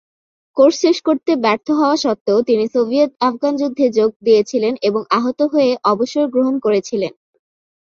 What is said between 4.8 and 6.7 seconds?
এবং আহত হয়ে অবসর গ্রহণ